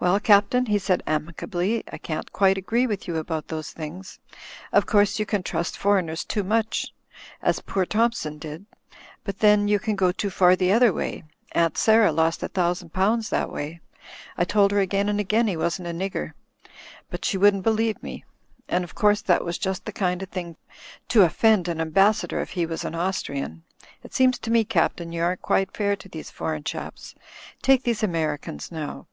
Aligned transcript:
'Well, 0.00 0.18
Captain," 0.18 0.64
he 0.64 0.78
said, 0.78 1.02
amicably. 1.06 1.84
"I 1.92 1.98
can't 1.98 2.32
quite 2.32 2.56
agree 2.56 2.86
with 2.86 3.06
you 3.06 3.16
about 3.18 3.48
those 3.48 3.70
things. 3.70 4.18
Of 4.72 4.86
course, 4.86 5.18
you 5.18 5.26
can 5.26 5.42
trust 5.42 5.76
foreigners 5.76 6.24
too 6.24 6.42
much 6.42 6.94
as 7.42 7.60
poor 7.60 7.84
Thompson 7.84 8.38
did; 8.38 8.64
but 9.24 9.40
then 9.40 9.68
you 9.68 9.78
can 9.78 9.94
go 9.94 10.10
too 10.10 10.30
far 10.30 10.56
the 10.56 10.72
other 10.72 10.90
way. 10.90 11.22
Aunt 11.52 11.76
Sarah 11.76 12.12
lost 12.12 12.42
a 12.42 12.48
thousand 12.48 12.94
pounds 12.94 13.28
that 13.28 13.50
way. 13.52 13.80
I 14.38 14.44
told 14.46 14.70
her 14.70 14.80
again 14.80 15.06
and 15.10 15.20
again 15.20 15.48
he 15.48 15.56
wasn't 15.58 15.88
a 15.88 15.90
nigger, 15.90 16.32
but 17.10 17.26
she 17.26 17.36
wouldn't 17.36 17.60
i82 17.60 17.64
THE 17.66 17.70
FLYING 17.76 17.88
INN 17.88 17.94
believe 17.94 18.02
me. 18.02 18.24
And, 18.70 18.84
of 18.84 18.94
course, 18.94 19.20
that 19.20 19.44
was 19.44 19.58
just 19.58 19.84
the 19.84 19.92
kind 19.92 20.22
of 20.22 20.30
thing 20.30 20.56
to 21.08 21.24
offend 21.24 21.68
an 21.68 21.78
ambassador 21.78 22.40
if 22.40 22.52
he 22.52 22.64
was 22.64 22.86
an 22.86 22.94
Austrian. 22.94 23.64
It 24.02 24.14
seems 24.14 24.38
to 24.38 24.50
me. 24.50 24.64
Captain, 24.64 25.12
you 25.12 25.22
aren't 25.22 25.42
quite 25.42 25.76
fair 25.76 25.94
to 25.94 26.08
these 26.08 26.30
foreign 26.30 26.64
chaps. 26.64 27.14
Take 27.60 27.82
these 27.82 28.02
Americans, 28.02 28.72
now! 28.72 29.06